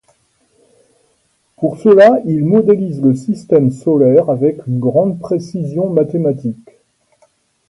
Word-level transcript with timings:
Pour 1.57 1.77
cela, 1.77 2.17
il 2.25 2.43
modélise 2.43 3.03
le 3.03 3.13
système 3.13 3.69
solaire 3.69 4.31
avec 4.31 4.65
une 4.65 4.79
grande 4.79 5.19
précision 5.19 5.91
mathématique. 5.91 6.69